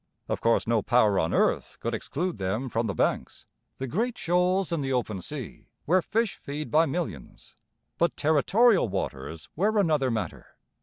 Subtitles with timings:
[0.27, 3.45] Of course no power on earth could exclude them from the Banks,
[3.77, 7.53] the great shoals in the open sea, where fish feed by millions;
[7.99, 10.57] but territorial waters were another matter.